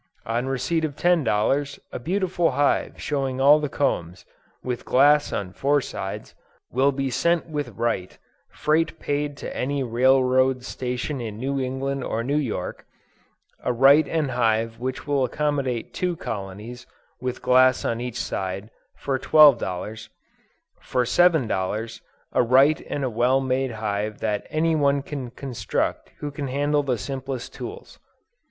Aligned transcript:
On 0.25 0.47
receipt 0.47 0.83
of 0.83 0.95
ten 0.95 1.23
dollars, 1.23 1.79
a 1.91 1.99
beautiful 1.99 2.49
hive 2.57 2.99
showing 2.99 3.39
all 3.39 3.59
the 3.59 3.69
combs, 3.69 4.25
(with 4.63 4.83
glass 4.83 5.31
on 5.31 5.53
four 5.53 5.79
sides,) 5.79 6.33
will 6.71 6.91
be 6.91 7.11
sent 7.11 7.45
with 7.47 7.69
right, 7.77 8.17
freight 8.49 8.99
paid 8.99 9.37
to 9.37 9.55
any 9.55 9.83
railroad 9.83 10.63
station 10.63 11.21
in 11.21 11.37
New 11.37 11.59
England 11.59 12.03
or 12.03 12.23
New 12.23 12.35
York: 12.39 12.87
a 13.63 13.71
right 13.71 14.07
and 14.07 14.31
hive 14.31 14.79
which 14.79 15.05
will 15.05 15.23
accommodate 15.23 15.93
two 15.93 16.15
colonies, 16.15 16.87
with 17.19 17.43
glass 17.43 17.85
on 17.85 18.01
each 18.01 18.17
side, 18.19 18.71
for 18.95 19.19
twelve 19.19 19.59
dollars; 19.59 20.09
for 20.79 21.05
seven 21.05 21.45
dollars, 21.45 22.01
a 22.33 22.41
right 22.41 22.81
and 22.89 23.03
a 23.03 23.07
well 23.11 23.39
made 23.39 23.73
hive 23.73 24.17
that 24.17 24.47
any 24.49 24.73
one 24.75 25.03
can 25.03 25.29
construct 25.29 26.09
who 26.17 26.31
can 26.31 26.47
handle 26.47 26.81
the 26.81 26.97
simplest 26.97 27.53
tools. 27.53 27.99